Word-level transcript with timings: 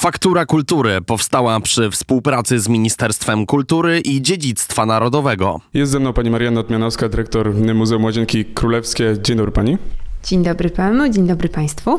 Faktura 0.00 0.46
Kultury 0.46 1.00
powstała 1.06 1.60
przy 1.60 1.90
współpracy 1.90 2.60
z 2.60 2.68
Ministerstwem 2.68 3.46
Kultury 3.46 4.00
i 4.00 4.22
Dziedzictwa 4.22 4.86
Narodowego. 4.86 5.60
Jest 5.74 5.92
ze 5.92 6.00
mną 6.00 6.12
pani 6.12 6.30
Marianna 6.30 6.60
Odmianowska, 6.60 7.08
dyrektor 7.08 7.54
Muzeum 7.74 8.04
Łazienki 8.04 8.44
Królewskie. 8.44 9.16
Dzień 9.22 9.36
dobry 9.36 9.52
pani. 9.52 9.78
Dzień 10.24 10.42
dobry 10.42 10.70
panu, 10.70 11.08
dzień 11.08 11.26
dobry 11.26 11.48
państwu. 11.48 11.98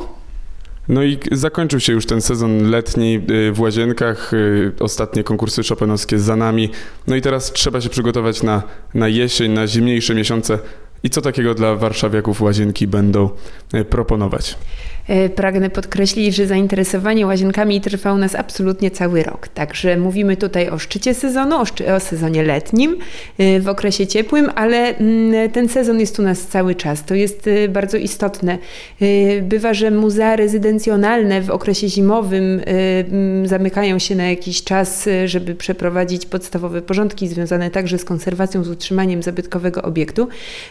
No 0.88 1.04
i 1.04 1.20
zakończył 1.32 1.80
się 1.80 1.94
już 1.94 2.06
ten 2.06 2.22
sezon 2.22 2.70
letni 2.70 3.22
y, 3.30 3.52
w 3.52 3.60
Łazienkach. 3.60 4.34
Y, 4.34 4.72
ostatnie 4.80 5.24
konkursy 5.24 5.64
szopenowskie 5.64 6.20
za 6.20 6.36
nami. 6.36 6.70
No 7.08 7.16
i 7.16 7.22
teraz 7.22 7.52
trzeba 7.52 7.82
się 7.82 7.90
przygotować 7.90 8.44
na, 8.44 8.64
na 8.94 9.08
jesień, 9.08 9.52
na 9.52 9.68
zimniejsze 9.68 10.16
miesiące. 10.16 10.60
I 11.04 11.10
co 11.10 11.22
takiego 11.22 11.54
dla 11.54 11.76
warszawiaków 11.76 12.42
Łazienki 12.42 12.88
będą 12.88 13.30
y, 13.74 13.86
proponować? 13.86 14.58
E, 15.12 15.30
pragnę 15.30 15.70
podkreślić, 15.70 16.36
że 16.36 16.48
zainteresowanie 16.48 17.26
łazienkami 17.26 17.82
trwa 17.82 18.14
u 18.14 18.18
nas 18.18 18.36
absolutnie 18.36 18.92
cały 18.92 19.24
rok. 19.24 19.48
Także 19.48 19.98
mówimy 19.98 20.38
tutaj 20.38 20.70
o 20.70 20.80
szczycie 20.80 21.14
sezonu, 21.14 21.62
o, 21.62 21.66
szczy 21.66 21.94
o 21.94 22.00
sezonie 22.00 22.44
letnim, 22.44 22.98
e, 23.38 23.60
w 23.60 23.68
okresie 23.68 24.08
ciepłym, 24.08 24.50
ale 24.56 24.98
mm, 24.98 25.50
ten 25.50 25.70
sezon 25.70 26.00
jest 26.00 26.20
u 26.20 26.22
nas 26.22 26.48
cały 26.48 26.76
czas. 26.76 27.06
To 27.06 27.16
jest 27.16 27.48
e, 27.48 27.68
bardzo 27.68 27.98
istotne. 27.98 28.58
Bywa, 29.42 29.74
że 29.74 29.92
muzea 29.92 30.36
rezydencjonalne 30.36 31.42
w 31.42 31.50
okresie 31.50 31.90
zimowym 31.90 32.62
zamykają 33.46 34.00
się 34.00 34.16
na 34.16 34.30
jakiś 34.30 34.64
czas, 34.64 35.10
żeby 35.26 35.56
przeprowadzić 35.56 36.26
podstawowe 36.26 36.82
porządki 36.82 37.28
związane 37.28 37.70
także 37.70 37.98
z 37.98 38.06
konserwacją, 38.06 38.64
z 38.64 38.70
utrzymaniem 38.70 39.24
zabytkowego 39.24 39.82
obiektu. 39.82 40.28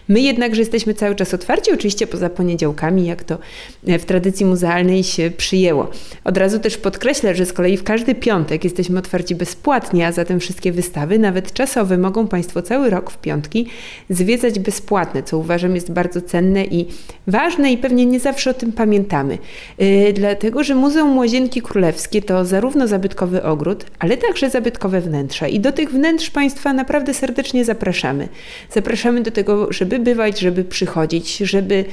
My 0.08 0.20
jednakże 0.20 0.60
jesteśmy 0.60 0.94
cały 0.94 1.14
czas 1.14 1.34
otwarci, 1.34 1.72
oczywiście 1.72 2.06
poza 2.06 2.30
poniedziałkami, 2.30 3.06
jak 3.06 3.24
to 3.24 3.38
w 3.82 4.04
tradycji 4.04 4.29
tradycji 4.30 4.46
muzealnej 4.46 5.04
się 5.04 5.30
przyjęło. 5.36 5.90
Od 6.24 6.36
razu 6.36 6.58
też 6.58 6.76
podkreślę, 6.76 7.34
że 7.34 7.46
z 7.46 7.52
kolei 7.52 7.76
w 7.76 7.84
każdy 7.84 8.14
piątek 8.14 8.64
jesteśmy 8.64 8.98
otwarci 8.98 9.34
bezpłatnie, 9.34 10.06
a 10.06 10.12
zatem 10.12 10.40
wszystkie 10.40 10.72
wystawy, 10.72 11.18
nawet 11.18 11.52
czasowe, 11.52 11.98
mogą 11.98 12.28
Państwo 12.28 12.62
cały 12.62 12.90
rok 12.90 13.10
w 13.10 13.18
piątki 13.18 13.66
zwiedzać 14.10 14.58
bezpłatne, 14.58 15.22
co 15.22 15.38
uważam 15.38 15.74
jest 15.74 15.92
bardzo 15.92 16.20
cenne 16.22 16.64
i 16.64 16.86
ważne 17.26 17.72
i 17.72 17.78
pewnie 17.78 18.06
nie 18.06 18.20
zawsze 18.20 18.50
o 18.50 18.54
tym 18.54 18.72
pamiętamy. 18.72 19.38
Yy, 19.78 20.12
dlatego, 20.12 20.64
że 20.64 20.74
Muzeum 20.74 21.18
Łazienki 21.18 21.62
Królewskie 21.62 22.22
to 22.22 22.44
zarówno 22.44 22.88
zabytkowy 22.88 23.42
ogród, 23.42 23.84
ale 23.98 24.16
także 24.16 24.50
zabytkowe 24.50 25.00
wnętrza 25.00 25.48
i 25.48 25.60
do 25.60 25.72
tych 25.72 25.90
wnętrz 25.90 26.30
Państwa 26.30 26.72
naprawdę 26.72 27.14
serdecznie 27.14 27.64
zapraszamy. 27.64 28.28
Zapraszamy 28.70 29.22
do 29.22 29.30
tego, 29.30 29.72
żeby 29.72 29.98
bywać, 29.98 30.40
żeby 30.40 30.64
przychodzić, 30.64 31.36
żeby 31.36 31.84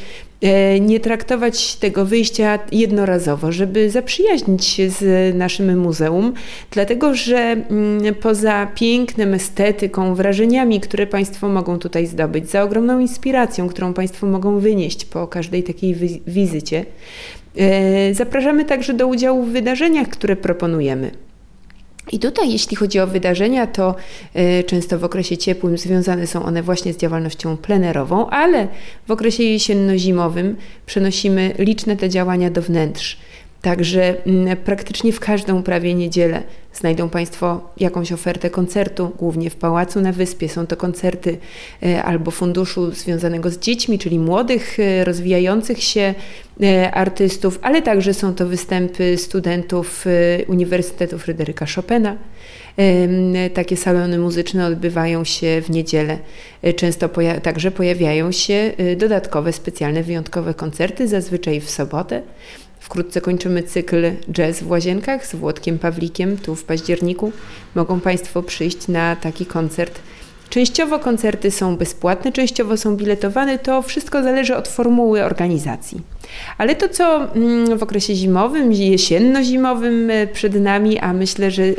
E, 0.42 0.80
nie 0.80 1.00
traktować 1.00 1.76
tego 1.76 2.06
wyjścia 2.06 2.27
jednorazowo, 2.72 3.52
żeby 3.52 3.90
zaprzyjaźnić 3.90 4.66
się 4.66 4.90
z 4.90 5.36
naszym 5.36 5.80
muzeum, 5.80 6.34
dlatego 6.72 7.16
że 7.16 7.38
mm, 7.38 8.16
poza 8.16 8.68
pięknem, 8.76 9.34
estetyką, 9.34 10.16
wrażeniami, 10.16 10.80
które 10.80 11.08
Państwo 11.08 11.50
mogą 11.50 11.80
tutaj 11.80 12.08
zdobyć, 12.08 12.50
za 12.50 12.64
ogromną 12.64 13.00
inspiracją, 13.00 13.68
którą 13.68 13.94
Państwo 13.94 14.28
mogą 14.28 14.60
wynieść 14.60 15.06
po 15.06 15.28
każdej 15.28 15.64
takiej 15.64 15.96
wizycie, 16.28 16.86
e, 17.58 18.14
zapraszamy 18.14 18.66
także 18.66 18.94
do 18.94 19.08
udziału 19.08 19.44
w 19.44 19.50
wydarzeniach, 19.50 20.08
które 20.08 20.36
proponujemy. 20.36 21.27
I 22.12 22.20
tutaj, 22.20 22.52
jeśli 22.52 22.76
chodzi 22.76 23.00
o 23.00 23.08
wydarzenia, 23.08 23.68
to 23.68 23.96
y, 24.60 24.64
często 24.64 25.00
w 25.00 25.04
okresie 25.04 25.38
ciepłym 25.38 25.78
związane 25.78 26.28
są 26.28 26.44
one 26.44 26.64
właśnie 26.64 26.94
z 26.94 26.98
działalnością 26.98 27.58
plenerową, 27.58 28.30
ale 28.30 28.68
w 29.08 29.12
okresie 29.12 29.44
jesienno-zimowym 29.44 30.56
przenosimy 30.86 31.54
liczne 31.60 31.98
te 31.98 32.10
działania 32.10 32.50
do 32.50 32.62
wnętrz. 32.62 33.18
Także 33.68 34.26
mm, 34.26 34.58
praktycznie 34.58 35.14
w 35.14 35.20
każdą 35.20 35.64
prawie 35.64 35.94
niedzielę 35.94 36.44
znajdą 36.74 37.10
Państwo 37.10 37.72
jakąś 37.78 38.12
ofertę 38.12 38.50
koncertu, 38.50 39.12
głównie 39.20 39.50
w 39.50 39.56
Pałacu 39.56 40.02
na 40.02 40.12
Wyspie. 40.12 40.50
Są 40.50 40.68
to 40.68 40.78
koncerty 40.78 41.38
e, 41.84 42.04
albo 42.04 42.32
funduszu 42.32 42.92
związanego 42.92 43.50
z 43.50 43.60
dziećmi, 43.60 44.00
czyli 44.00 44.20
młodych, 44.20 44.80
e, 44.80 45.04
rozwijających 45.04 45.84
się 45.84 46.14
e, 46.64 46.92
artystów, 46.92 47.60
ale 47.62 47.82
także 47.82 48.14
są 48.14 48.36
to 48.36 48.48
występy 48.48 49.18
studentów 49.18 50.06
Uniwersytetu 50.48 51.18
Fryderyka 51.18 51.66
Chopina. 51.76 52.18
Takie 53.54 53.78
salony 53.78 54.20
muzyczne 54.20 54.66
odbywają 54.66 55.24
się 55.24 55.62
w 55.62 55.70
niedzielę. 55.70 56.18
Często 56.76 57.10
poja 57.10 57.40
także 57.40 57.72
pojawiają 57.72 58.32
się 58.32 58.72
dodatkowe, 58.98 59.54
specjalne, 59.54 60.04
wyjątkowe 60.04 60.54
koncerty, 60.54 61.08
zazwyczaj 61.08 61.62
w 61.62 61.70
sobotę. 61.70 62.22
Wkrótce 62.80 63.22
kończymy 63.22 63.64
cykl 63.64 64.12
Jazz 64.32 64.60
w 64.60 64.70
Łazienkach 64.70 65.28
z 65.28 65.36
Włodkiem 65.36 65.80
Pawlikiem 65.80 66.38
tu 66.38 66.56
w 66.56 66.64
październiku. 66.64 67.32
Mogą 67.76 68.00
Państwo 68.00 68.44
przyjść 68.44 68.88
na 68.88 69.16
taki 69.16 69.46
koncert. 69.46 70.00
Częściowo 70.50 71.00
koncerty 71.00 71.52
są 71.52 71.78
bezpłatne, 71.78 72.32
częściowo 72.32 72.78
są 72.78 72.96
biletowane. 72.96 73.60
To 73.60 73.82
wszystko 73.82 74.24
zależy 74.24 74.56
od 74.56 74.68
formuły 74.68 75.24
organizacji. 75.24 76.02
Ale 76.58 76.76
to, 76.76 76.90
co 76.90 77.34
mm, 77.34 77.78
w 77.78 77.84
okresie 77.84 78.16
zimowym, 78.16 78.74
jesienno-zimowym 78.74 80.10
e, 80.10 80.28
przed 80.28 80.62
nami, 80.62 81.00
a 81.00 81.14
myślę, 81.14 81.52
że 81.52 81.64
e, 81.64 81.74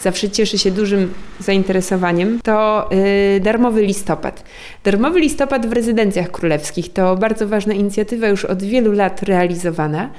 zawsze 0.00 0.30
cieszy 0.30 0.58
się 0.58 0.70
dużym 0.70 1.14
zainteresowaniem, 1.40 2.40
to 2.44 2.88
e, 2.90 3.40
darmowy 3.40 3.82
listopad. 3.82 4.44
Darmowy 4.84 5.20
listopad 5.20 5.66
w 5.66 5.72
rezydencjach 5.72 6.30
królewskich 6.30 6.92
to 6.92 7.16
bardzo 7.16 7.48
ważna 7.48 7.74
inicjatywa, 7.74 8.28
już 8.28 8.44
od 8.44 8.62
wielu 8.62 8.92
lat 8.92 9.22
realizowana, 9.22 10.10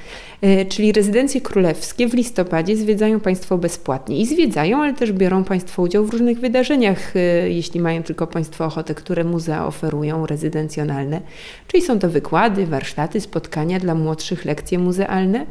czyli 0.68 0.92
rezydencje 0.92 1.40
królewskie 1.40 2.08
w 2.08 2.14
listopadzie 2.14 2.76
zwiedzają 2.76 3.20
Państwo 3.20 3.58
bezpłatnie 3.58 4.20
i 4.20 4.26
zwiedzają, 4.26 4.82
ale 4.82 4.94
też 4.94 5.12
biorą 5.12 5.44
Państwo 5.44 5.82
udział 5.82 6.04
w 6.04 6.10
różnych 6.10 6.40
wydarzeniach, 6.40 7.14
jeśli 7.48 7.80
mają 7.80 8.02
tylko 8.02 8.26
Państwo 8.26 8.64
ochotę, 8.64 8.94
które 8.94 9.24
muzea 9.24 9.66
oferują 9.66 10.26
rezydencjonalne, 10.26 11.20
czyli 11.66 11.82
są 11.82 11.98
to 11.98 12.08
wykłady, 12.08 12.66
warsztaty, 12.66 13.20
spotkania 13.20 13.67
dla 13.80 13.94
młodszych 13.94 14.44
lekcje 14.44 14.78
muzealne? 14.78 15.46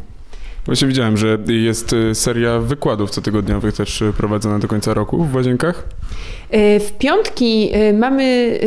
Właśnie 0.67 0.87
widziałem, 0.87 1.17
że 1.17 1.37
jest 1.47 1.93
y, 1.93 2.15
seria 2.15 2.59
wykładów 2.59 3.11
cotygodniowych 3.11 3.75
też 3.75 4.01
y, 4.01 4.13
prowadzona 4.17 4.59
do 4.59 4.67
końca 4.67 4.93
roku 4.93 5.23
w 5.23 5.35
Łazienkach. 5.35 5.83
E, 6.49 6.79
w 6.79 6.91
piątki 6.91 7.69
e, 7.73 7.93
mamy 7.93 8.59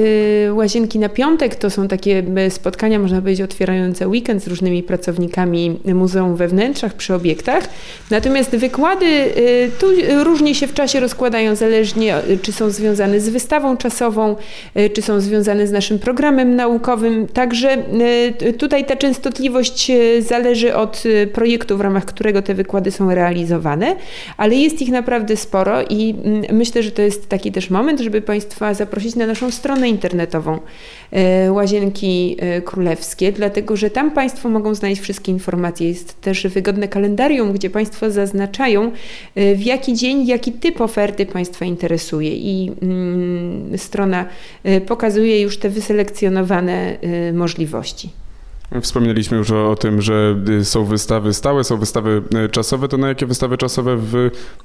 e, 0.47 0.53
łazienki 0.53 0.99
na 0.99 1.09
piątek. 1.09 1.55
To 1.55 1.71
są 1.71 1.89
takie 1.89 2.23
spotkania, 2.49 2.99
można 2.99 3.21
powiedzieć, 3.21 3.45
otwierające 3.45 4.09
weekend 4.09 4.43
z 4.43 4.47
różnymi 4.47 4.83
pracownikami 4.83 5.81
muzeum 5.85 6.37
we 6.37 6.49
wnętrzach, 6.49 6.95
przy 6.95 7.15
obiektach. 7.15 7.69
Natomiast 8.11 8.57
wykłady 8.57 9.07
tu 9.79 9.87
różnie 10.25 10.55
się 10.55 10.67
w 10.67 10.75
czasie 10.75 11.01
rozkładają, 11.01 11.55
zależnie 11.55 12.15
czy 12.43 12.53
są 12.53 12.71
związane 12.71 13.21
z 13.21 13.29
wystawą 13.29 13.77
czasową, 13.77 14.37
czy 14.95 15.03
są 15.03 15.21
związane 15.21 15.67
z 15.67 15.73
naszym 15.73 15.99
programem 15.99 16.57
naukowym. 16.57 17.29
Także 17.29 17.77
tutaj 18.59 18.87
ta 18.87 18.97
częstotliwość 18.97 19.93
zależy 20.21 20.75
od 20.75 21.03
projektu, 21.33 21.77
w 21.77 21.81
ramach 21.81 21.90
którego 22.07 22.43
te 22.43 22.55
wykłady 22.55 22.91
są 22.91 23.15
realizowane, 23.15 23.97
ale 24.37 24.55
jest 24.55 24.83
ich 24.83 24.91
naprawdę 24.91 25.37
sporo 25.37 25.83
i 25.83 26.15
myślę, 26.53 26.83
że 26.83 26.91
to 26.91 27.03
jest 27.03 27.29
taki 27.29 27.53
też 27.53 27.71
moment, 27.71 28.01
żeby 28.01 28.23
Państwa 28.23 28.75
zaprosić 28.75 29.17
na 29.17 29.27
naszą 29.27 29.51
stronę 29.51 29.89
internetową 29.89 30.59
e, 31.13 31.53
Łazienki 31.53 32.37
e, 32.39 32.63
Królewskie, 32.63 33.33
dlatego 33.33 33.77
że 33.77 33.91
tam 33.91 34.11
Państwo 34.11 34.49
mogą 34.49 34.75
znaleźć 34.75 35.03
wszystkie 35.03 35.33
informacje. 35.33 35.89
Jest 35.89 36.21
też 36.21 36.47
wygodne 36.47 36.89
kalendarium, 36.89 37.53
gdzie 37.53 37.71
Państwo 37.71 38.11
zaznaczają, 38.11 38.93
e, 39.35 39.55
w 39.55 39.63
jaki 39.63 39.95
dzień, 39.95 40.27
jaki 40.27 40.53
typ 40.53 40.81
oferty 40.81 41.27
Państwa 41.27 41.65
interesuje 41.65 42.37
i 42.37 42.73
mm, 42.83 43.79
strona 43.79 44.25
pokazuje 44.87 45.41
już 45.41 45.59
te 45.59 45.69
wyselekcjonowane 45.69 46.97
możliwości. 47.33 48.11
Wspomnieliśmy 48.83 49.37
już 49.37 49.51
o, 49.51 49.71
o, 49.71 49.77
tym, 49.77 50.03
że 50.03 50.37
y, 50.61 50.65
są 50.65 50.85
wystawy 50.85 51.35
stałe, 51.35 51.65
są 51.65 51.77
wystawy 51.77 52.23
y, 52.45 52.49
czasowe. 52.49 52.89
To 52.89 52.97
na 52.97 53.09
jakie 53.09 53.27
wystawy 53.27 53.59
czasowe 53.59 53.97
w 53.97 54.15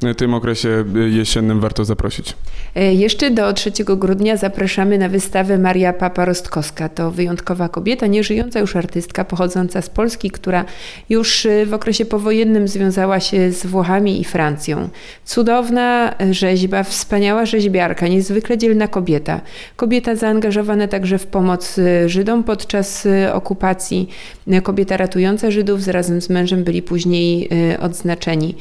y, 0.04 0.16
tym 0.16 0.34
okresie 0.34 0.84
jesiennym 1.10 1.60
warto 1.60 1.86
zaprosić? 1.86 2.34
E, 2.76 2.94
jeszcze 2.94 3.32
do 3.32 3.54
3 3.54 3.72
grudnia 3.86 4.38
zapraszamy 4.38 4.98
na 4.98 5.10
wystawę 5.10 5.58
Maria 5.58 5.94
Papa-Rostkowska. 5.94 6.90
To 6.90 7.12
wyjątkowa 7.12 7.70
kobieta, 7.70 8.08
nieżyjąca 8.08 8.60
już 8.60 8.76
artystka 8.76 9.26
pochodząca 9.26 9.82
z 9.82 9.90
Polski, 9.90 10.32
która 10.32 10.66
już 11.10 11.48
w 11.66 11.74
okresie 11.74 12.06
powojennym 12.06 12.68
związała 12.68 13.20
się 13.20 13.52
z 13.52 13.66
Włochami 13.66 14.22
i 14.22 14.24
Francją. 14.24 14.90
Cudowna 15.26 16.16
rzeźba, 16.32 16.84
wspaniała 16.84 17.46
rzeźbiarka, 17.46 18.08
niezwykle 18.08 18.58
dzielna 18.58 18.88
kobieta. 18.88 19.42
Kobieta 19.76 20.16
zaangażowana 20.16 20.88
także 20.88 21.18
w 21.18 21.28
pomoc 21.28 21.76
Żydom 22.06 22.44
podczas 22.44 23.08
okupacji 23.34 23.95
fundacji 23.96 24.36
Kobieta 24.64 24.98
Ratująca 24.98 25.52
Żydów 25.52 25.88
razem 25.88 26.22
z 26.22 26.30
mężem 26.30 26.64
byli 26.64 26.82
później 26.82 27.50
odznaczeni 27.80 28.56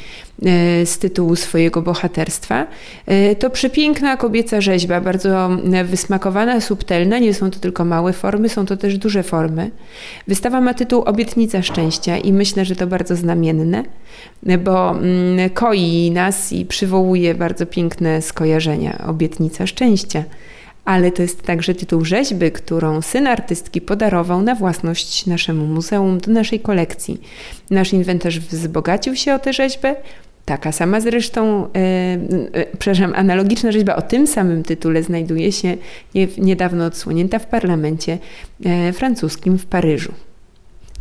z 0.85 0.99
tytułu 0.99 1.37
swojego 1.37 1.83
bohaterstwa. 1.83 2.67
To 3.39 3.51
przepiękna 3.51 4.17
kobieca 4.17 4.61
rzeźba, 4.61 5.01
bardzo 5.01 5.51
wysmakowana, 5.85 6.61
subtelna. 6.61 7.19
Nie 7.19 7.35
są 7.35 7.51
to 7.51 7.59
tylko 7.59 7.85
małe 7.85 8.13
formy, 8.13 8.49
są 8.49 8.67
to 8.67 8.77
też 8.77 8.99
duże 8.99 9.23
formy. 9.23 9.71
Wystawa 10.29 10.61
ma 10.61 10.75
tytuł 10.75 11.03
Obietnica 11.03 11.63
Szczęścia 11.63 12.19
i 12.19 12.33
myślę, 12.33 12.65
że 12.65 12.77
to 12.77 12.87
bardzo 12.87 13.17
znamienne, 13.17 13.83
bo 14.65 14.91
mm, 14.91 15.51
koi 15.51 16.11
nas 16.11 16.53
i 16.53 16.67
przywołuje 16.67 17.35
bardzo 17.35 17.67
piękne 17.67 18.23
skojarzenia. 18.23 19.05
Obietnica 19.07 19.67
Szczęścia 19.67 20.25
ale 20.85 21.13
to 21.13 21.23
jest 21.23 21.43
także 21.43 21.75
tytuł 21.75 22.05
rzeźby, 22.05 22.53
którą 22.53 23.03
syn 23.03 23.27
artystki 23.27 23.81
podarował 23.81 24.43
na 24.43 24.55
własność 24.55 25.27
naszemu 25.27 25.67
muzeum, 25.67 26.19
do 26.19 26.33
naszej 26.33 26.61
kolekcji. 26.61 27.21
Nasz 27.71 27.93
inwentarz 27.93 28.41
wzbogacił 28.41 29.17
się 29.17 29.35
o 29.35 29.39
tę 29.39 29.53
rzeźbę. 29.53 29.97
Taka 30.45 30.73
sama 30.73 31.01
zresztą, 31.01 31.69
e, 31.77 32.69
przepraszam, 32.79 33.13
analogiczna 33.17 33.73
rzeźba 33.73 33.97
o 33.97 34.03
tym 34.03 34.27
samym 34.27 34.63
tytule 34.63 35.03
znajduje 35.03 35.53
się 35.53 35.77
nie, 36.15 36.29
niedawno 36.39 36.87
odsłonięta 36.87 37.39
w 37.39 37.47
parlamencie 37.47 38.19
e, 38.65 38.93
francuskim 38.93 39.59
w 39.59 39.67
Paryżu. 39.67 40.13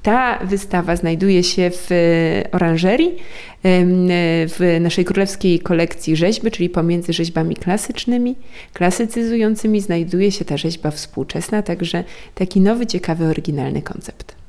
Ta 0.03 0.39
wystawa 0.45 0.95
znajduje 0.95 1.44
się 1.44 1.71
w 1.73 1.89
oranżerii, 2.51 3.15
w 4.47 4.77
naszej 4.81 5.05
królewskiej 5.05 5.59
kolekcji 5.59 6.15
rzeźby, 6.15 6.51
czyli 6.51 6.69
pomiędzy 6.69 7.13
rzeźbami 7.13 7.55
klasycznymi, 7.55 8.35
klasycyzującymi, 8.73 9.81
znajduje 9.81 10.31
się 10.31 10.45
ta 10.45 10.57
rzeźba 10.57 10.91
współczesna, 10.91 11.61
także 11.61 12.03
taki 12.35 12.61
nowy, 12.61 12.88
ciekawy, 12.88 13.25
oryginalny 13.25 13.81
koncept. 13.81 14.43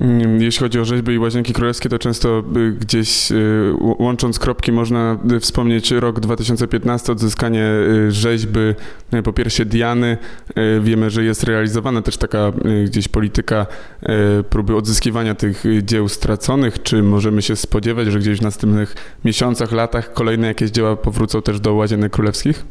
Mm, 0.00 0.42
jeśli 0.42 0.60
chodzi 0.60 0.80
o 0.80 0.84
rzeźby 0.84 1.12
i 1.12 1.18
łazienki 1.18 1.52
królewskie, 1.52 1.88
to 1.88 1.98
często 1.98 2.42
y, 2.56 2.72
gdzieś 2.72 3.32
y, 3.32 3.74
łącząc 3.98 4.38
kropki 4.38 4.72
można 4.72 5.18
y, 5.32 5.40
wspomnieć 5.40 5.90
rok 5.90 6.20
2015, 6.20 7.12
odzyskanie 7.12 7.64
rzeźby 8.08 8.58
po 9.24 9.32
piersie 9.32 9.64
Diany. 9.64 10.18
Wiemy, 10.80 11.10
że 11.10 11.24
jest 11.24 11.44
realizowana 11.44 12.02
też 12.02 12.16
taka 12.16 12.52
gdzieś 12.84 13.08
polityka 13.08 13.66
próby 14.50 14.76
odzyskiwania 14.76 15.34
tych 15.34 15.64
dzieł 15.82 16.08
straconych. 16.08 16.82
Czy 16.82 17.02
możemy 17.02 17.42
się 17.42 17.56
spodziewać, 17.56 18.08
że 18.08 18.18
gdzieś 18.18 18.38
w 18.38 18.42
następnych 18.42 18.94
miesiącach, 19.24 19.72
latach 19.72 20.12
kolejne 20.12 20.46
jakieś 20.46 20.70
dzieła 20.70 20.96
powrócą 20.96 21.42
też 21.42 21.60
do 21.60 21.74
łazienek 21.74 22.12
królewskich? 22.12 22.64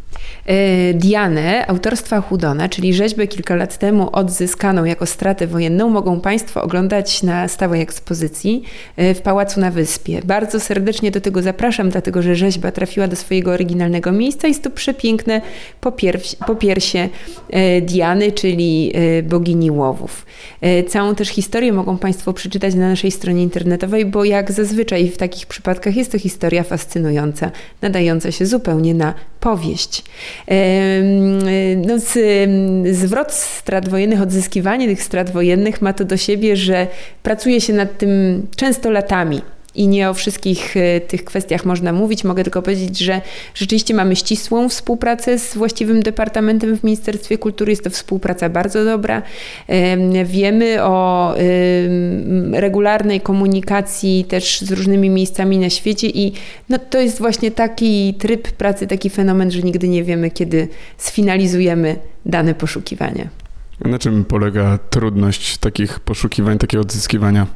Dianę 0.93 1.67
autorstwa 1.67 2.21
Hudona, 2.21 2.69
czyli 2.69 2.93
rzeźbę 2.93 3.27
kilka 3.27 3.55
lat 3.55 3.77
temu 3.77 4.09
odzyskaną 4.11 4.85
jako 4.85 5.05
stratę 5.05 5.47
wojenną, 5.47 5.89
mogą 5.89 6.21
Państwo 6.21 6.63
oglądać 6.63 7.12
na 7.21 7.47
stałej 7.47 7.81
ekspozycji 7.81 8.63
e, 8.97 9.13
w 9.13 9.21
Pałacu 9.21 9.59
na 9.59 9.71
Wyspie. 9.71 10.21
Bardzo 10.25 10.59
serdecznie 10.59 11.11
do 11.11 11.21
tego 11.21 11.41
zapraszam, 11.41 11.89
dlatego 11.89 12.21
że 12.21 12.35
rzeźba 12.35 12.71
trafiła 12.71 13.07
do 13.07 13.15
swojego 13.15 13.51
oryginalnego 13.51 14.11
miejsca. 14.11 14.47
Jest 14.47 14.63
to 14.63 14.69
przepiękne 14.69 15.41
popiersie 16.47 17.09
e, 17.49 17.81
Diany, 17.81 18.31
czyli 18.31 18.91
e, 18.95 19.23
bogini 19.23 19.71
łowów. 19.71 20.25
Całą 20.87 21.15
też 21.15 21.27
historię 21.27 21.73
mogą 21.73 21.97
Państwo 21.97 22.33
przeczytać 22.33 22.75
na 22.75 22.89
naszej 22.89 23.11
stronie 23.11 23.43
internetowej, 23.43 24.05
bo 24.05 24.23
jak 24.23 24.51
zazwyczaj 24.51 25.09
w 25.09 25.17
takich 25.17 25.45
przypadkach 25.45 25.95
jest 25.95 26.11
to 26.11 26.19
historia 26.19 26.63
fascynująca, 26.63 27.51
nadająca 27.81 28.31
się 28.31 28.45
zupełnie 28.45 28.93
na 28.93 29.13
powieść. 29.39 30.03
No, 31.87 31.93
zwrot 32.91 33.31
strat 33.31 33.89
wojennych, 33.89 34.21
odzyskiwanie 34.21 34.87
tych 34.87 35.03
strat 35.03 35.31
wojennych 35.31 35.81
ma 35.81 35.93
to 35.93 36.05
do 36.05 36.17
siebie, 36.17 36.55
że 36.55 36.87
pracuje 37.23 37.61
się 37.61 37.73
nad 37.73 37.97
tym 37.97 38.45
często 38.55 38.91
latami 38.91 39.41
i 39.75 39.87
nie 39.87 40.09
o 40.09 40.13
wszystkich 40.13 40.77
e, 40.77 41.01
tych 41.01 41.25
kwestiach 41.25 41.65
można 41.65 41.93
mówić. 41.93 42.23
Mogę 42.23 42.43
tylko 42.43 42.61
powiedzieć, 42.61 42.99
że 42.99 43.21
rzeczywiście 43.55 43.93
mamy 43.93 44.15
ścisłą 44.15 44.69
współpracę 44.69 45.39
z 45.39 45.55
właściwym 45.55 46.03
departamentem 46.03 46.77
w 46.77 46.83
Ministerstwie 46.83 47.37
Kultury. 47.37 47.71
Jest 47.71 47.83
to 47.83 47.89
współpraca 47.89 48.49
bardzo 48.49 48.85
dobra. 48.85 49.21
Wiemy 50.25 50.83
o 50.83 51.35
regularnej 52.51 53.21
komunikacji 53.21 54.25
też 54.29 54.61
z 54.61 54.71
różnymi 54.71 55.09
miejscami 55.09 55.57
na 55.57 55.69
świecie 55.69 56.07
i 56.07 56.33
no, 56.69 56.77
to 56.89 56.99
jest 56.99 57.17
właśnie 57.17 57.51
taki 57.51 58.13
tryb 58.13 58.51
pracy, 58.51 58.87
taki 58.87 59.09
fenomen, 59.09 59.51
że 59.51 59.61
nigdy 59.61 59.87
nie 59.87 60.03
wiemy, 60.03 60.31
kiedy 60.31 60.67
sfinalizujemy 60.97 61.95
dane 62.25 62.55
poszukiwania. 62.55 63.42
Na 63.83 63.99
czym 63.99 64.25
polega 64.25 64.77
trudność 64.77 65.57
takich 65.57 65.99
poszukiwań, 65.99 66.57
takiego 66.57 66.81
odzyskiwania? 66.81 67.47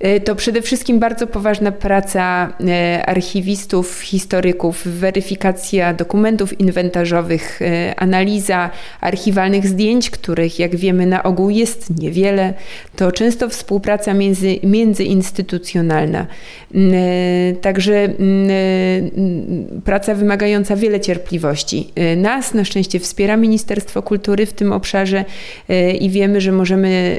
E, 0.00 0.20
to 0.20 0.34
przede 0.34 0.62
wszystkim 0.62 0.98
bardzo 0.98 1.26
poważna 1.26 1.72
praca 1.72 2.52
e, 2.68 3.06
archiwistów, 3.06 4.00
historyków, 4.00 4.88
weryfikacja 4.88 5.94
dokumentów 5.94 6.60
inwentarzowych, 6.60 7.62
e, 7.62 7.94
analiza 7.96 8.70
archiwalnych 9.00 9.66
zdjęć, 9.66 10.10
których 10.10 10.58
jak 10.58 10.76
wiemy 10.76 11.06
na 11.06 11.22
ogół 11.22 11.50
jest 11.50 12.00
niewiele. 12.00 12.54
To 12.96 13.12
często 13.12 13.48
współpraca 13.48 14.14
między, 14.14 14.58
międzyinstytucjonalna. 14.62 16.26
Także 17.60 18.08
praca 19.84 20.14
wymagająca 20.14 20.76
wiele 20.76 21.00
cierpliwości. 21.00 21.92
Nas 22.16 22.54
na 22.54 22.64
szczęście 22.64 23.00
wspiera 23.00 23.36
Ministerstwo 23.36 24.02
Kultury 24.02 24.46
w 24.46 24.52
tym 24.52 24.72
obszarze 24.72 25.24
i 26.00 26.10
wiemy, 26.10 26.40
że 26.40 26.52
możemy 26.52 27.18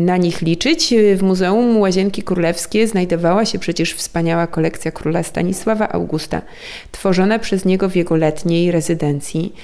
na 0.00 0.16
nich 0.16 0.42
liczyć. 0.42 0.94
W 1.16 1.22
Muzeum 1.22 1.35
Muzeum 1.36 1.78
Łazienki 1.78 2.22
Królewskie 2.22 2.86
znajdowała 2.86 3.44
się 3.44 3.58
przecież 3.58 3.94
wspaniała 3.94 4.46
kolekcja 4.46 4.90
króla 4.90 5.22
Stanisława 5.22 5.88
Augusta, 5.88 6.42
tworzona 6.92 7.38
przez 7.38 7.64
niego 7.64 7.88
w 7.88 7.96
jego 7.96 8.16
letniej 8.16 8.70
rezydencji. 8.70 9.54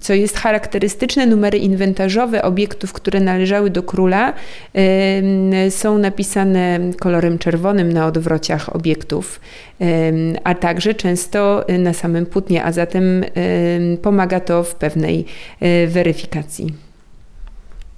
Co 0.00 0.14
jest 0.14 0.36
charakterystyczne, 0.36 1.26
numery 1.26 1.58
inwentarzowe 1.58 2.42
obiektów, 2.42 2.92
które 2.92 3.20
należały 3.20 3.70
do 3.70 3.82
króla, 3.82 4.32
są 5.70 5.98
napisane 5.98 6.80
kolorem 7.00 7.38
czerwonym 7.38 7.92
na 7.92 8.06
odwrociach 8.06 8.76
obiektów, 8.76 9.40
a 10.44 10.54
także 10.54 10.94
często 10.94 11.64
na 11.78 11.92
samym 11.92 12.26
płótnie, 12.26 12.64
a 12.64 12.72
zatem 12.72 13.24
pomaga 14.02 14.40
to 14.40 14.62
w 14.62 14.74
pewnej 14.74 15.24
e, 15.60 15.86
weryfikacji. 15.86 16.93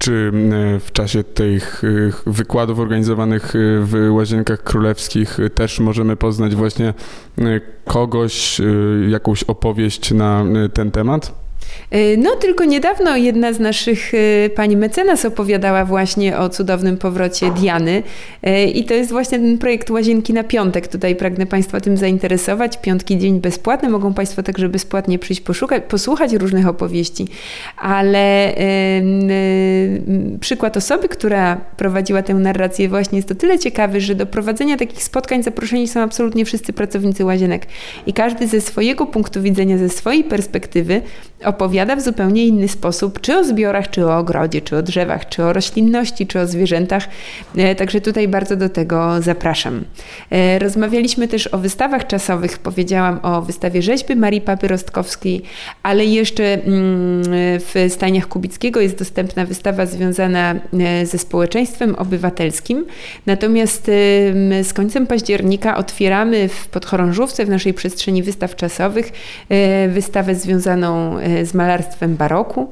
Czy 0.06 0.32
e, 0.76 0.81
w 0.81 0.93
czasie 0.93 1.25
tych 1.25 1.82
e, 1.85 2.31
wykładów 2.31 2.79
organizowanych 2.79 3.56
e, 3.56 3.58
w 3.81 4.08
Łazienkach 4.11 4.62
Królewskich 4.62 5.38
też 5.55 5.81
możemy 5.81 6.17
poznać 6.17 6.55
właśnie 6.55 6.94
kogoś, 7.85 8.61
jakąś 9.08 9.43
opowieść 9.43 10.11
na 10.11 10.44
ten 10.75 10.91
temat? 10.91 11.46
Y, 11.94 12.17
no, 12.19 12.37
tylko 12.37 12.64
niedawno 12.64 13.17
jedna 13.17 13.52
z 13.52 13.61
naszych 13.61 14.14
y, 14.14 14.50
pani 14.56 14.76
mecenas 14.76 15.25
opowiadała 15.25 15.84
właśnie 15.84 16.38
o 16.38 16.49
cudownym 16.49 16.96
powrocie 16.96 17.50
Diany 17.50 18.02
y, 18.46 18.64
i 18.64 18.84
to 18.84 18.94
jest 18.94 19.11
właśnie 19.11 19.38
ten 19.38 19.58
projekt 19.58 19.90
Łazienki 19.90 20.32
na 20.32 20.44
piątek. 20.44 20.88
Tutaj 20.88 21.17
pragnę 21.17 21.46
Państwa 21.46 21.81
tym 21.81 21.97
zainteresować. 21.97 22.78
Piątki 22.80 23.18
dzień 23.18 23.40
bezpłatny, 23.40 23.88
mogą 23.88 24.14
Państwo 24.14 24.42
także 24.42 24.68
bezpłatnie 24.68 25.18
przyjść 25.18 25.40
poszukać, 25.40 25.83
posłuchać 25.88 26.33
różnych 26.33 26.68
opowieści, 26.68 27.28
ale 27.76 28.54
yy, 29.23 30.38
przykład 30.38 30.76
osoby, 30.76 31.09
która 31.09 31.56
prowadziła 31.76 32.23
tę 32.23 32.35
narrację 32.35 32.88
właśnie 32.88 33.18
jest 33.18 33.28
to 33.28 33.35
tyle 33.35 33.59
ciekawy, 33.59 34.00
że 34.00 34.14
do 34.14 34.26
prowadzenia 34.26 34.76
takich 34.76 35.02
spotkań 35.02 35.42
zaproszeni 35.42 35.88
są 35.88 36.00
absolutnie 36.00 36.45
wszyscy 36.45 36.73
pracownicy 36.73 37.25
Łazienek 37.25 37.66
i 38.06 38.12
każdy 38.12 38.47
ze 38.49 38.61
swojego 38.61 39.06
punktu 39.06 39.42
widzenia, 39.42 39.78
ze 39.78 39.88
swojej 39.88 40.25
perspektywy 40.25 41.02
opowiada 41.45 41.65
w 41.68 42.00
zupełnie 42.00 42.46
inny 42.46 42.68
sposób, 42.68 43.20
czy 43.20 43.38
o 43.38 43.44
zbiorach, 43.44 43.90
czy 43.90 44.06
o 44.06 44.18
ogrodzie, 44.18 44.61
czy 44.61 44.76
o 44.76 44.82
drzewach, 44.82 45.28
czy 45.28 45.44
o 45.44 45.52
roślinności, 45.52 46.26
czy 46.26 46.40
o 46.40 46.46
zwierzętach. 46.46 47.08
E, 47.56 47.75
także 47.75 48.00
tutaj 48.00 48.28
bardzo 48.28 48.56
do 48.56 48.68
tego 48.68 49.23
zapraszam. 49.23 49.85
E, 50.30 50.58
rozmawialiśmy 50.58 51.28
też 51.28 51.46
o 51.46 51.58
wystawach 51.58 52.06
czasowych. 52.06 52.58
Powiedziałam 52.58 53.20
o 53.23 53.42
wystawie 53.42 53.82
rzeźby 53.82 54.16
Marii 54.16 54.40
Papy 54.40 54.68
Rostkowskiej, 54.68 55.42
ale 55.82 56.04
jeszcze 56.04 56.44
mm, 56.44 57.23
w 57.61 57.87
Stajniach 57.88 58.28
Kubickiego 58.28 58.80
jest 58.80 58.99
dostępna 58.99 59.44
wystawa 59.44 59.87
związana 59.87 60.54
e, 60.54 61.06
ze 61.06 61.18
społeczeństwem 61.18 61.94
obywatelskim. 61.94 62.85
Natomiast 63.26 63.85
z 64.62 64.73
końcem 64.73 65.06
października 65.06 65.76
otwieramy 65.76 66.49
w 66.49 66.66
Podchorążówce, 66.68 67.46
w 67.46 67.49
naszej 67.49 67.75
przestrzeni 67.75 68.23
wystaw 68.23 68.56
czasowych, 68.56 69.12
wystawę 69.88 70.35
związaną 70.35 71.16
z 71.47 71.55
malarstwem 71.55 72.17
baroku. 72.17 72.69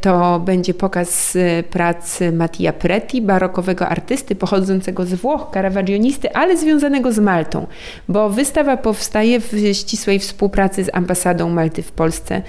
To 0.00 0.40
będzie 0.44 0.74
pokaz 0.74 1.36
pracy 1.70 2.32
Mattia 2.32 2.72
Preti, 2.72 3.22
barokowego 3.22 3.88
artysty 3.88 4.34
pochodzącego 4.34 5.06
z 5.06 5.14
Włoch, 5.14 5.50
caravagionisty, 5.54 6.32
ale 6.32 6.56
związanego 6.56 7.12
z 7.12 7.18
Maltą, 7.18 7.66
bo 8.08 8.30
wystawa 8.30 8.76
powstaje 8.76 9.40
w 9.40 9.52
ścisłej 9.72 10.18
współpracy 10.18 10.84
z 10.84 10.90
ambasadą 10.92 11.50
Malty 11.50 11.82
w 11.82 11.92
Polsce 11.92 12.42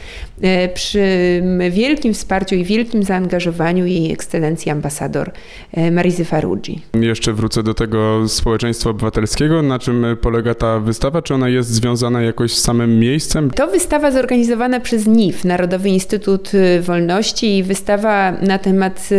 przy 0.73 1.03
wielkim 1.71 2.13
wsparciu 2.13 2.55
i 2.55 2.63
wielkim 2.63 3.03
zaangażowaniu 3.03 3.85
jej 3.85 4.11
ekscelencji 4.11 4.71
ambasador 4.71 5.31
Marizy 5.91 6.25
Faruggi. 6.25 6.81
Jeszcze 6.93 7.33
wrócę 7.33 7.63
do 7.63 7.73
tego 7.73 8.27
społeczeństwa 8.27 8.89
obywatelskiego. 8.89 9.61
Na 9.61 9.79
czym 9.79 10.05
polega 10.21 10.55
ta 10.55 10.79
wystawa? 10.79 11.21
Czy 11.21 11.33
ona 11.33 11.49
jest 11.49 11.69
związana 11.69 12.21
jakoś 12.21 12.53
z 12.53 12.61
samym 12.61 12.99
miejscem? 12.99 13.51
To 13.51 13.67
wystawa 13.67 14.11
zorganizowana 14.11 14.79
przez 14.79 15.07
NIW, 15.07 15.45
Narodowy 15.45 15.89
Instytut 15.89 16.51
Wolności 16.81 17.57
i 17.57 17.63
wystawa 17.63 18.31
na 18.31 18.57
temat 18.57 19.09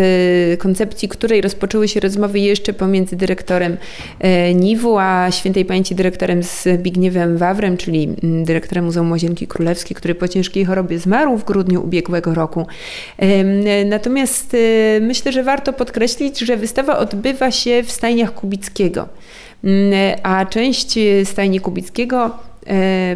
e, 0.52 0.56
koncepcji, 0.56 1.08
której 1.08 1.40
rozpoczęły 1.40 1.88
się 1.88 2.00
rozmowy 2.00 2.40
jeszcze 2.40 2.72
pomiędzy 2.72 3.16
dyrektorem 3.16 3.76
e, 4.20 4.54
NIW-u, 4.54 4.98
a 4.98 5.30
świętej 5.30 5.64
pamięci 5.64 5.94
dyrektorem 5.94 6.42
Zbigniewem 6.42 7.36
Wawrem, 7.36 7.76
czyli 7.76 8.14
mm, 8.22 8.44
dyrektorem 8.44 8.84
Muzeum 8.84 9.10
Łazienki 9.10 9.46
Królewskiej, 9.46 9.96
który 9.96 10.14
po 10.14 10.28
ciężkiej 10.28 10.64
chorobie 10.64 10.98
zmarł 10.98 11.36
w 11.36 11.44
grudniu 11.44 11.84
ubiegłego 11.84 12.34
roku. 12.34 12.66
Natomiast 13.86 14.54
e, 14.54 15.00
myślę, 15.00 15.32
że 15.32 15.42
warto 15.42 15.72
podkreślić, 15.72 16.38
że 16.38 16.56
wystawa 16.56 16.98
odbywa 16.98 17.50
się 17.50 17.82
w 17.82 17.90
stajniach 17.90 18.34
Kubickiego. 18.34 19.08
A 20.22 20.46
część 20.46 20.98
stajni 21.24 21.60
Kubickiego 21.60 22.49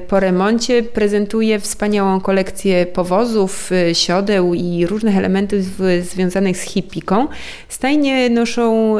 po 0.08 0.20
remoncie 0.20 0.82
prezentuje 0.82 1.60
wspaniałą 1.60 2.20
kolekcję 2.20 2.86
powozów, 2.86 3.70
e, 3.72 3.94
siodeł 3.94 4.54
i 4.54 4.86
różnych 4.86 5.16
elementów 5.16 5.58
związanych 6.00 6.56
z 6.56 6.60
hipiką. 6.60 7.26
Stajnie 7.68 8.30
noszą, 8.30 8.96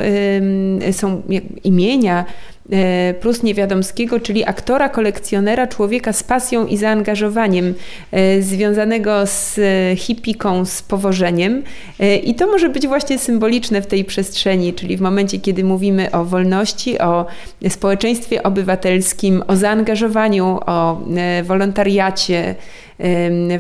są 0.92 1.22
imienia 1.64 2.24
E, 2.72 3.14
plus 3.20 3.42
Niewiadomskiego, 3.42 4.20
czyli 4.20 4.44
aktora, 4.44 4.88
kolekcjonera, 4.88 5.66
człowieka 5.66 6.12
z 6.12 6.22
pasją 6.22 6.66
i 6.66 6.76
zaangażowaniem 6.76 7.74
e, 8.12 8.42
związanego 8.42 9.26
z 9.26 9.58
e, 9.58 9.96
hipiką, 9.96 10.64
z 10.64 10.82
powożeniem. 10.82 11.62
I 12.24 12.34
to 12.34 12.46
może 12.46 12.68
być 12.68 12.86
właśnie 12.86 13.18
symboliczne 13.18 13.82
w 13.82 13.86
tej 13.86 14.04
przestrzeni, 14.04 14.74
czyli 14.74 14.96
w 14.96 15.00
momencie, 15.00 15.38
kiedy 15.38 15.64
mówimy 15.64 16.10
o 16.10 16.24
wolności, 16.24 16.98
o 16.98 17.26
społeczeństwie 17.68 18.42
obywatelskim, 18.42 19.42
o 19.46 19.56
zaangażowaniu, 19.56 20.58
o 20.66 21.00
wolontariacie, 21.44 22.54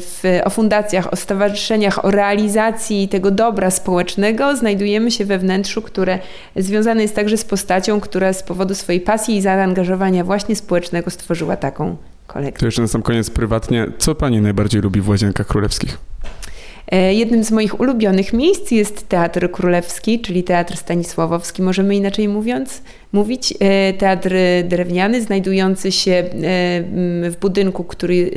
w, 0.00 0.40
o 0.44 0.50
fundacjach, 0.50 1.12
o 1.12 1.16
stowarzyszeniach, 1.16 2.04
o 2.04 2.10
realizacji 2.10 3.08
tego 3.08 3.30
dobra 3.30 3.70
społecznego 3.70 4.56
znajdujemy 4.56 5.10
się 5.10 5.24
we 5.24 5.38
wnętrzu, 5.38 5.82
które 5.82 6.18
związane 6.56 7.02
jest 7.02 7.14
także 7.14 7.36
z 7.36 7.44
postacią, 7.44 8.00
która 8.00 8.32
z 8.32 8.42
powodu 8.42 8.74
swojej 8.74 9.00
pasji 9.00 9.36
i 9.36 9.42
zaangażowania 9.42 10.24
właśnie 10.24 10.56
społecznego 10.56 11.10
stworzyła 11.10 11.56
taką 11.56 11.96
kolekcję. 12.26 12.60
To 12.60 12.66
jeszcze 12.66 12.82
na 12.82 12.88
sam 12.88 13.02
koniec 13.02 13.30
prywatnie, 13.30 13.86
co 13.98 14.14
Pani 14.14 14.40
najbardziej 14.40 14.80
lubi 14.80 15.00
w 15.00 15.08
Łazienkach 15.08 15.46
Królewskich? 15.46 15.98
E, 16.92 17.14
jednym 17.14 17.44
z 17.44 17.50
moich 17.50 17.80
ulubionych 17.80 18.32
miejsc 18.32 18.70
jest 18.70 19.08
Teatr 19.08 19.50
Królewski, 19.50 20.20
czyli 20.20 20.44
Teatr 20.44 20.76
Stanisławowski, 20.76 21.62
możemy 21.62 21.96
inaczej 21.96 22.28
mówiąc 22.28 22.82
mówić. 23.14 23.54
E, 23.60 23.92
teatr 23.92 24.34
drewniany, 24.64 25.22
znajdujący 25.22 25.92
się 25.92 26.12
e, 26.12 26.24
w 27.30 27.36
budynku, 27.40 27.84
który 27.84 28.30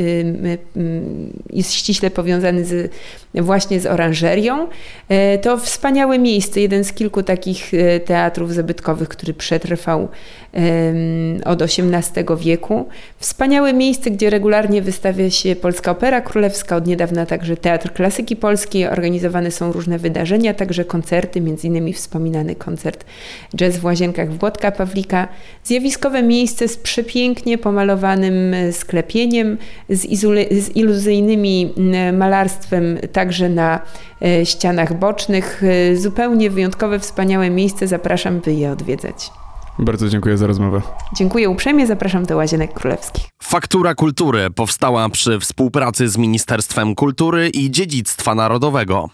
jest 1.50 1.74
ściśle 1.74 2.10
powiązany 2.12 2.66
z, 2.66 2.92
właśnie 3.36 3.80
z 3.80 3.86
oranżerią. 3.86 4.68
To 5.42 5.58
wspaniałe 5.58 6.20
miejsce, 6.20 6.62
jeden 6.62 6.84
z 6.84 6.94
kilku 6.94 7.24
takich 7.24 7.72
teatrów 8.06 8.54
zabytkowych, 8.54 9.10
który 9.10 9.34
przetrwał 9.34 10.08
od 11.46 11.62
XVIII 11.62 12.26
wieku. 12.38 12.88
Wspaniałe 13.18 13.74
miejsce, 13.74 14.12
gdzie 14.12 14.30
regularnie 14.30 14.82
wystawia 14.82 15.30
się 15.30 15.56
Polska 15.56 15.92
Opera 15.92 16.22
Królewska, 16.22 16.76
od 16.76 16.88
niedawna 16.88 17.26
także 17.26 17.58
Teatr 17.58 17.94
Klasyki 17.94 18.36
Polskiej. 18.36 18.88
Organizowane 18.88 19.52
są 19.52 19.72
różne 19.72 20.00
wydarzenia, 20.00 20.54
także 20.54 20.86
koncerty, 20.86 21.42
między 21.42 21.68
innymi 21.68 21.94
wspominany 21.94 22.56
koncert 22.56 23.06
Jazz 23.56 23.78
w 23.78 23.86
Łazienkach 23.86 24.32
w 24.32 24.38
Pawlika. 24.72 25.28
Zjawiskowe 25.64 26.24
miejsce 26.24 26.68
z 26.68 26.78
przepięknie 26.78 27.58
pomalowanym 27.58 28.56
sklepieniem, 28.72 29.58
z, 29.90 30.02
z 30.64 30.76
iluzyjnymi 30.76 31.74
malarstwem 32.14 32.98
także 33.12 33.50
na 33.50 33.80
e, 34.22 34.46
ścianach 34.46 35.00
bocznych. 35.00 35.62
E, 35.64 35.96
zupełnie 35.96 36.50
wyjątkowe, 36.50 37.00
wspaniałe 37.00 37.50
miejsce. 37.50 37.88
Zapraszam, 37.88 38.40
by 38.40 38.54
je 38.54 38.72
odwiedzać. 38.72 39.32
Bardzo 39.80 40.10
dziękuję 40.10 40.38
za 40.38 40.48
rozmowę. 40.48 40.82
Dziękuję 41.16 41.50
uprzejmie, 41.50 41.88
zapraszam 41.88 42.26
do 42.26 42.38
Łazienek 42.38 42.74
Królewskich. 42.74 43.26
Faktura 43.44 43.96
Kultury 43.96 44.50
powstała 44.50 45.10
przy 45.10 45.40
współpracy 45.40 46.10
z 46.10 46.18
Ministerstwem 46.18 46.96
Kultury 46.96 47.50
i 47.50 47.72
Dziedzictwa 47.72 48.36
Narodowego. 48.36 49.10